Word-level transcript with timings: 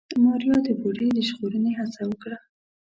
ماريا 0.23 0.57
د 0.65 0.67
بوډۍ 0.79 1.09
د 1.13 1.17
ژغورنې 1.27 1.71
هڅه 1.79 2.01
وکړه. 2.09 2.37